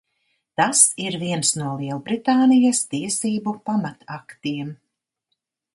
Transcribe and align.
Tas 0.61 0.79
ir 1.03 1.17
viens 1.23 1.51
no 1.61 1.75
Lielbritānijas 1.81 2.83
tiesību 2.95 3.57
pamataktiem. 3.69 4.75